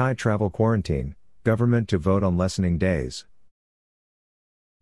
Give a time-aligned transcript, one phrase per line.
[0.00, 1.14] Thai travel quarantine,
[1.44, 3.26] government to vote on lessening days.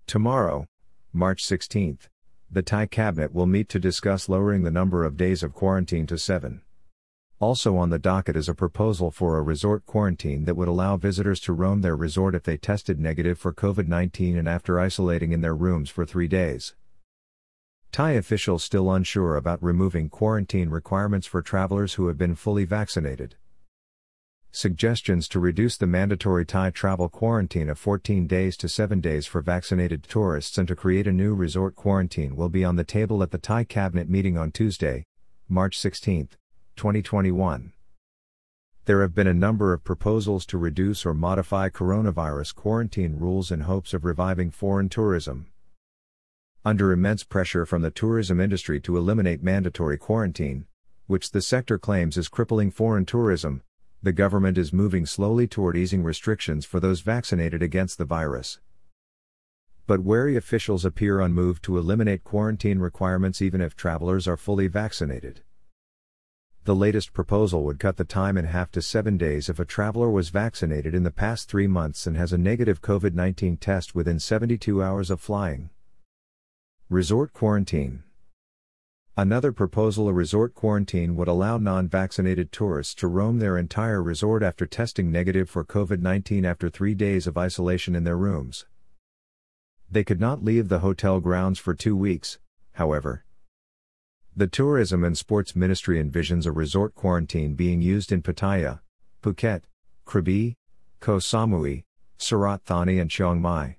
[0.06, 0.68] Tomorrow,
[1.12, 2.08] March 16th,
[2.48, 6.18] the Thai cabinet will meet to discuss lowering the number of days of quarantine to
[6.18, 6.60] seven.
[7.40, 11.40] Also on the docket is a proposal for a resort quarantine that would allow visitors
[11.40, 15.40] to roam their resort if they tested negative for COVID 19 and after isolating in
[15.40, 16.77] their rooms for three days.
[17.91, 23.34] Thai officials still unsure about removing quarantine requirements for travelers who have been fully vaccinated.
[24.51, 29.43] Suggestions to reduce the mandatory Thai travel quarantine of 14 days to 7 days for
[29.43, 33.30] vaccinated tourists and to create a new resort quarantine will be on the table at
[33.30, 35.05] the Thai cabinet meeting on Tuesday,
[35.48, 36.30] March 16,
[36.77, 37.73] 2021.
[38.87, 43.60] There have been a number of proposals to reduce or modify coronavirus quarantine rules in
[43.60, 45.49] hopes of reviving foreign tourism.
[46.65, 50.66] Under immense pressure from the tourism industry to eliminate mandatory quarantine,
[51.07, 53.62] which the sector claims is crippling foreign tourism,
[54.02, 58.61] the government is moving slowly toward easing restrictions for those vaccinated against the virus.
[59.88, 65.42] But wary officials appear unmoved to eliminate quarantine requirements even if travelers are fully vaccinated.
[66.64, 70.10] The latest proposal would cut the time in half to seven days if a traveler
[70.10, 74.20] was vaccinated in the past three months and has a negative COVID 19 test within
[74.20, 75.70] 72 hours of flying.
[76.91, 78.04] Resort Quarantine
[79.19, 84.44] Another proposal a resort quarantine would allow non vaccinated tourists to roam their entire resort
[84.44, 88.64] after testing negative for COVID 19 after three days of isolation in their rooms.
[89.91, 92.38] They could not leave the hotel grounds for two weeks,
[92.75, 93.25] however.
[94.36, 98.82] The Tourism and Sports Ministry envisions a resort quarantine being used in Pattaya,
[99.20, 99.62] Phuket,
[100.06, 100.55] Krabi,
[101.00, 101.82] Koh Samui,
[102.19, 103.78] Surat Thani and Chiang Mai.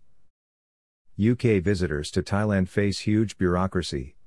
[1.18, 4.18] UK visitors to Thailand face huge bureaucracy.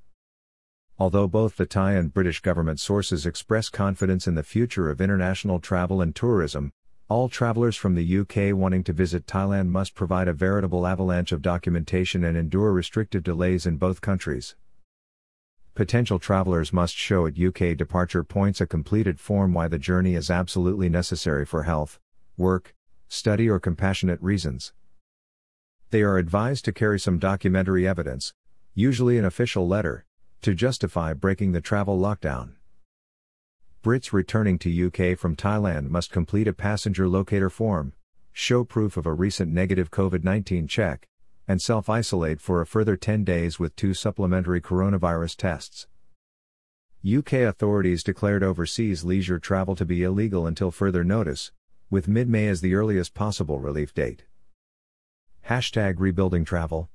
[0.99, 5.59] Although both the Thai and British government sources express confidence in the future of international
[5.59, 6.73] travel and tourism,
[7.09, 11.43] all travelers from the UK wanting to visit Thailand must provide a veritable avalanche of
[11.43, 14.55] documentation and endure restrictive delays in both countries.
[15.75, 20.31] Potential travelers must show at UK departure points a completed form why the journey is
[20.31, 21.99] absolutely necessary for health,
[22.37, 22.75] work,
[23.09, 24.73] study, or compassionate reasons.
[25.91, 28.35] They are advised to carry some documentary evidence,
[28.75, 30.05] usually an official letter,
[30.43, 32.53] to justify breaking the travel lockdown.
[33.83, 37.95] Brits returning to UK from Thailand must complete a passenger locator form,
[38.33, 41.07] show proof of a recent negative COVID 19 check,
[41.49, 45.87] and self isolate for a further 10 days with two supplementary coronavirus tests.
[47.05, 51.51] UK authorities declared overseas leisure travel to be illegal until further notice,
[51.91, 54.25] with mid May as the earliest possible relief date.
[55.49, 56.89] Hashtag rebuilding travel.